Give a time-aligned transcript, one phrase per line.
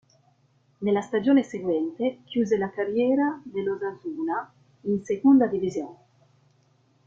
[0.79, 4.51] Nella stagione seguente chiuse la carriera nell'Osasuna,
[4.85, 5.95] in Segunda División.